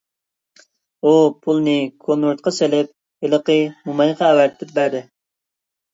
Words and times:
ئۇ 1.03 1.11
پۇلنى 1.43 1.75
كونۋېرتقا 2.07 2.55
سېلىپ، 2.57 2.89
ھېلىقى 3.27 3.61
مومايغا 3.91 4.31
ئەۋەتىپ 4.31 4.73
بەردى. 4.79 5.03